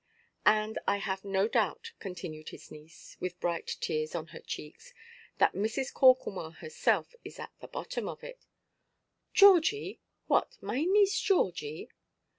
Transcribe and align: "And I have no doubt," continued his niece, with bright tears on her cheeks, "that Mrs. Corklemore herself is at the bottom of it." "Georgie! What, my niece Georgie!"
"And 0.47 0.79
I 0.87 0.97
have 0.97 1.23
no 1.23 1.47
doubt," 1.47 1.91
continued 1.99 2.49
his 2.49 2.71
niece, 2.71 3.15
with 3.19 3.39
bright 3.39 3.77
tears 3.81 4.15
on 4.15 4.25
her 4.33 4.39
cheeks, 4.39 4.95
"that 5.37 5.53
Mrs. 5.53 5.93
Corklemore 5.93 6.55
herself 6.55 7.13
is 7.23 7.37
at 7.37 7.51
the 7.59 7.67
bottom 7.67 8.09
of 8.09 8.23
it." 8.23 8.47
"Georgie! 9.31 9.99
What, 10.25 10.57
my 10.59 10.85
niece 10.85 11.19
Georgie!" 11.19 11.91